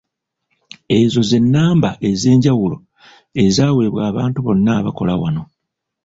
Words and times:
Ezo 0.99 1.21
ze 1.29 1.39
nnamba 1.43 1.89
ez'enjawulo 2.09 2.77
ezaweebwa 3.43 4.01
abantu 4.11 4.39
bonna 4.41 4.71
abakola 4.79 5.13
wano. 5.21 5.43